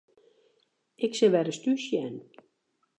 [1.05, 2.15] Ik sil wer ris thús sjen.